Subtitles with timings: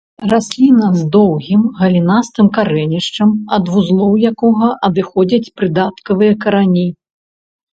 [0.29, 6.87] Расліна з доўгім галінастым карэнішчам, ад вузлоў якога адыходзяць прыдаткавыя карані.